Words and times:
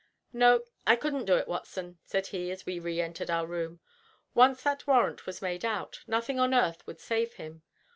"No, 0.33 0.63
I 0.87 0.95
couldn't 0.95 1.25
do 1.25 1.35
it, 1.35 1.47
Watson," 1.47 1.99
said 2.03 2.25
he, 2.25 2.49
as 2.49 2.65
we 2.65 2.79
re 2.79 2.99
entered 2.99 3.29
our 3.29 3.45
room. 3.45 3.81
"Once 4.33 4.63
that 4.63 4.87
warrant 4.87 5.27
was 5.27 5.43
made 5.43 5.63
out 5.63 5.99
nothing 6.07 6.39
on 6.39 6.55
earth 6.55 6.87
would 6.87 6.99
save 6.99 7.33
him. 7.35 7.61